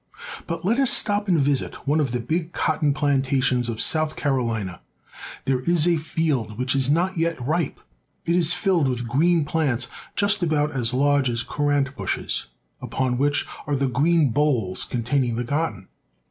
[0.47, 4.81] But let us stop and visit one of the big cotton plantations of South Carolina.
[5.45, 7.79] There is a field which is not yet ripe.
[8.25, 12.03] It is filled with green plants just about as large as currant Picking Cotton.
[12.23, 12.45] bushes,
[12.81, 15.87] upon which are the green bolls containing the cotton.